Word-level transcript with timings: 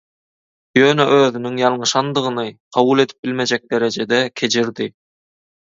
Ýöne 0.79 1.05
özüniň 1.17 1.59
ýalňyşandygyny 1.63 2.49
kabul 2.79 3.05
edip 3.07 3.23
bilmejek 3.29 3.71
derejede 3.75 4.23
kejirdi. 4.43 4.93